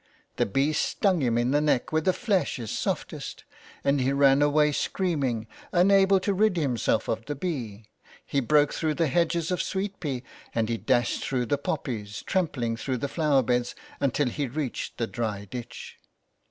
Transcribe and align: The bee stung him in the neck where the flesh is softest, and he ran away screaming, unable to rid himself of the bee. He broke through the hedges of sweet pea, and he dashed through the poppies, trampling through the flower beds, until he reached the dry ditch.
The 0.37 0.47
bee 0.47 0.73
stung 0.73 1.21
him 1.21 1.37
in 1.37 1.51
the 1.51 1.61
neck 1.61 1.91
where 1.91 2.01
the 2.01 2.11
flesh 2.11 2.57
is 2.57 2.71
softest, 2.71 3.43
and 3.83 4.01
he 4.01 4.11
ran 4.11 4.41
away 4.41 4.71
screaming, 4.71 5.45
unable 5.71 6.19
to 6.21 6.33
rid 6.33 6.57
himself 6.57 7.07
of 7.07 7.25
the 7.27 7.35
bee. 7.35 7.85
He 8.25 8.39
broke 8.39 8.73
through 8.73 8.95
the 8.95 9.05
hedges 9.05 9.51
of 9.51 9.61
sweet 9.61 9.99
pea, 9.99 10.23
and 10.55 10.69
he 10.69 10.77
dashed 10.79 11.23
through 11.23 11.45
the 11.45 11.59
poppies, 11.59 12.23
trampling 12.23 12.77
through 12.77 12.97
the 12.97 13.07
flower 13.07 13.43
beds, 13.43 13.75
until 13.99 14.29
he 14.29 14.47
reached 14.47 14.97
the 14.97 15.05
dry 15.05 15.45
ditch. 15.45 15.99